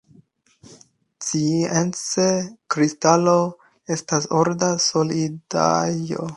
Science, 1.25 2.23
kristalo 2.75 3.37
estas 3.97 4.29
orda 4.43 4.75
solidaĵo. 4.91 6.29